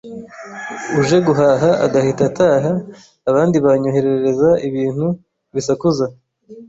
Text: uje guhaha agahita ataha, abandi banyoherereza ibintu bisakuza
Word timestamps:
uje 0.99 1.17
guhaha 1.27 1.69
agahita 1.85 2.23
ataha, 2.29 2.71
abandi 3.29 3.55
banyoherereza 3.65 4.49
ibintu 4.67 5.05
bisakuza 5.53 6.05